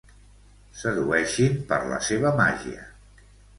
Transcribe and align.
Sedueixin 0.79 1.61
per 1.73 1.81
la 1.93 2.01
seva 2.09 2.35
màgia. 2.43 2.91